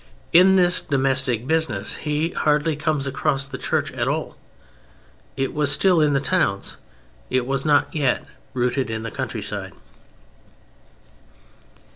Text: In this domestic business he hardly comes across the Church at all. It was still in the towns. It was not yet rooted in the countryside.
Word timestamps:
In 0.33 0.55
this 0.55 0.81
domestic 0.81 1.45
business 1.45 1.97
he 1.97 2.29
hardly 2.29 2.75
comes 2.75 3.05
across 3.05 3.47
the 3.47 3.59
Church 3.59 3.91
at 3.91 4.07
all. 4.07 4.35
It 5.37 5.53
was 5.53 5.71
still 5.71 6.01
in 6.01 6.13
the 6.13 6.19
towns. 6.19 6.77
It 7.29 7.45
was 7.45 7.65
not 7.65 7.93
yet 7.93 8.25
rooted 8.55 8.89
in 8.89 9.03
the 9.03 9.11
countryside. 9.11 9.73